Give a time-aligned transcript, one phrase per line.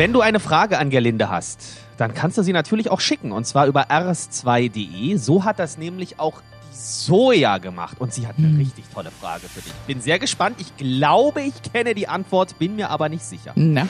[0.00, 3.46] Wenn du eine Frage an Gerlinde hast, dann kannst du sie natürlich auch schicken und
[3.46, 5.18] zwar über rs2.de.
[5.18, 8.56] So hat das nämlich auch die Soja gemacht und sie hat eine Hm.
[8.56, 9.70] richtig tolle Frage für dich.
[9.86, 10.56] Bin sehr gespannt.
[10.58, 13.52] Ich glaube, ich kenne die Antwort, bin mir aber nicht sicher.
[13.56, 13.86] Na,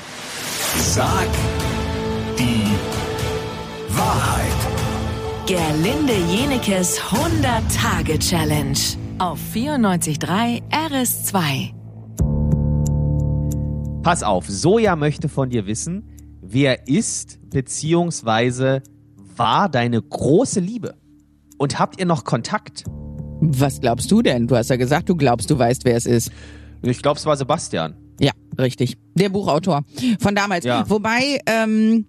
[0.79, 1.29] Sag
[2.37, 2.65] die
[3.91, 4.51] Wahrheit.
[5.47, 8.81] Gerlinde Jenekes 100-Tage-Challenge
[9.21, 11.80] auf 94.3 RS2.
[14.11, 16.03] Pass auf, Soja möchte von dir wissen,
[16.43, 18.83] wer ist beziehungsweise
[19.37, 20.97] war deine große Liebe?
[21.59, 22.83] Und habt ihr noch Kontakt?
[23.41, 24.49] was glaubst du denn?
[24.49, 26.33] Du hast ja gesagt, du glaubst, du weißt, wer es ist.
[26.83, 27.95] Ich glaube, es war Sebastian.
[28.19, 28.97] Ja, richtig.
[29.15, 29.83] Der Buchautor
[30.19, 30.65] von damals.
[30.65, 30.91] Ja.
[30.91, 32.07] Wobei ähm,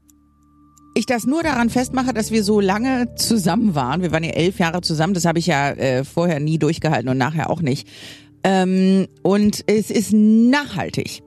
[0.95, 4.01] ich das nur daran festmache, dass wir so lange zusammen waren.
[4.01, 5.13] Wir waren ja elf Jahre zusammen.
[5.13, 7.87] Das habe ich ja äh, vorher nie durchgehalten und nachher auch nicht.
[8.43, 11.21] Ähm, und es ist nachhaltig,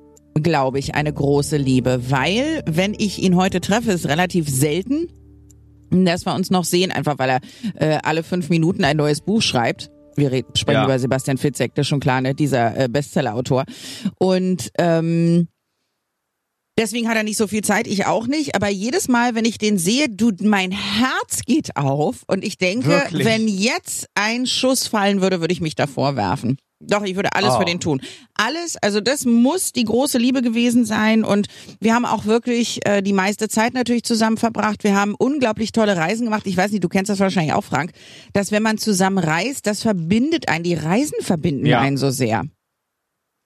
[0.45, 5.09] glaube ich, eine große Liebe, weil wenn ich ihn heute treffe, ist relativ selten,
[5.91, 7.41] dass wir uns noch sehen, einfach weil er
[7.75, 9.91] äh, alle fünf Minuten ein neues Buch schreibt.
[10.17, 10.85] Wir reden, sprechen Ja.
[10.85, 12.35] über Sebastian Fitzek, das ist schon klar, ne?
[12.37, 13.65] dieser äh, Bestseller-Autor.
[14.19, 15.49] Und ähm,
[16.79, 18.55] deswegen hat er nicht so viel Zeit, ich auch nicht.
[18.55, 22.89] Aber jedes Mal, wenn ich den sehe, du, mein Herz geht auf und ich denke,
[22.89, 23.25] Wirklich?
[23.27, 26.57] wenn jetzt ein Schuss fallen würde, würde ich mich davor werfen.
[26.81, 27.59] Doch, ich würde alles Oh.
[27.61, 28.03] für den tun.
[28.35, 31.25] Alles, also das muss die große Liebe gewesen sein.
[31.25, 31.47] Und
[31.81, 34.85] wir haben auch wirklich äh, die meiste Zeit natürlich zusammen verbracht.
[34.85, 36.47] Wir haben unglaublich tolle Reisen gemacht.
[36.47, 37.93] Ich weiß nicht, du kennst das wahrscheinlich auch, Frank,
[38.33, 40.65] dass wenn man zusammen reist, das verbindet einen.
[40.65, 41.81] Die Reisen verbinden Ja.
[41.81, 42.43] einen so sehr.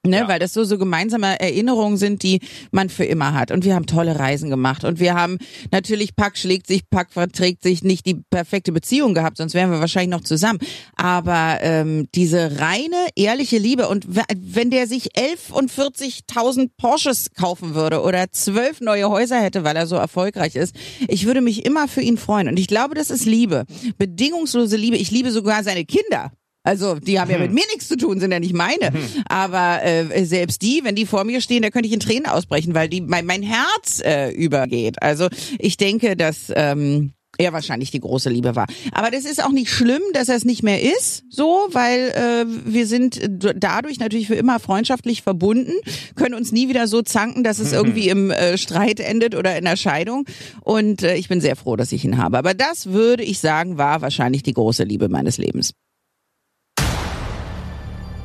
[0.09, 0.29] Ne, Ja.
[0.29, 3.51] weil das so so gemeinsame Erinnerungen sind, die man für immer hat.
[3.51, 4.85] Und wir haben tolle Reisen gemacht.
[4.85, 5.39] Und wir haben
[5.71, 9.81] natürlich Pack schlägt sich, Pack verträgt sich nicht die perfekte Beziehung gehabt, sonst wären wir
[9.81, 10.59] wahrscheinlich noch zusammen.
[10.97, 17.75] Aber ähm, diese reine, ehrliche Liebe und wenn der sich 11 und 40.000 Porsches kaufen
[17.75, 20.75] würde oder zwölf neue Häuser hätte, weil er so erfolgreich ist,
[21.09, 22.49] ich würde mich immer für ihn freuen.
[22.49, 23.65] Und ich glaube, das ist Liebe.
[23.99, 24.97] Bedingungslose Liebe.
[24.97, 26.33] Ich liebe sogar seine Kinder.
[26.63, 28.93] Also die haben ja mit mir nichts zu tun, sind ja nicht meine.
[29.29, 32.75] Aber äh, selbst die, wenn die vor mir stehen, da könnte ich in Tränen ausbrechen,
[32.75, 35.03] weil die mein, mein Herz äh, übergeht.
[35.03, 38.67] Also ich denke, dass ähm, er wahrscheinlich die große Liebe war.
[38.93, 42.45] Aber das ist auch nicht schlimm, dass er es nicht mehr ist, so, weil äh,
[42.67, 45.73] wir sind dadurch natürlich für immer freundschaftlich verbunden,
[46.17, 49.65] können uns nie wieder so zanken, dass es irgendwie im äh, Streit endet oder in
[49.65, 50.25] der Scheidung.
[50.63, 52.37] Und äh, ich bin sehr froh, dass ich ihn habe.
[52.39, 55.73] Aber das würde ich sagen, war wahrscheinlich die große Liebe meines Lebens.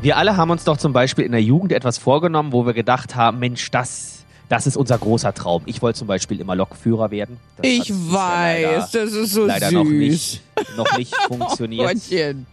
[0.04, 3.16] Wir alle haben uns doch zum Beispiel in der Jugend etwas vorgenommen, wo wir gedacht
[3.16, 5.64] haben, Mensch, das, das ist unser großer Traum.
[5.66, 7.40] Ich wollte zum Beispiel immer Lokführer werden.
[7.56, 9.86] Das Ich hat weiß, das ist so leider, leider süß.
[9.86, 10.42] noch nicht,
[10.76, 11.94] noch nicht funktioniert.
[11.94, 12.46] Gottchen.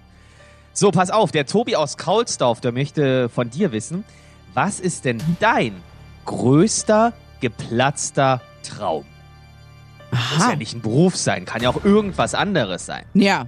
[0.72, 4.05] So, pass auf, der Tobi aus Kaulsdorf, der möchte von dir wissen,
[4.55, 5.72] was ist denn dein
[6.27, 9.05] größter geplatzter Traum?
[10.12, 10.50] Muss Aha.
[10.50, 13.06] ja nicht ein Beruf sein, kann ja auch irgendwas anderes sein.
[13.15, 13.47] Ja.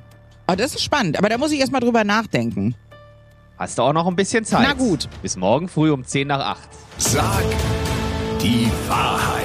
[0.48, 1.18] Aber das ist spannend.
[1.20, 2.74] Aber da muss ich erstmal drüber nachdenken.
[3.62, 4.66] Hast du auch noch ein bisschen Zeit.
[4.66, 5.08] Na gut.
[5.22, 6.68] Bis morgen früh um 10 nach 8.
[6.98, 7.44] Sag
[8.42, 9.44] die Wahrheit.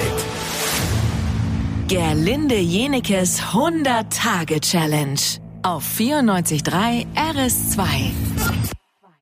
[1.86, 5.20] Gerlinde Jenekes 100-Tage-Challenge
[5.62, 8.77] auf 94.3 RS2.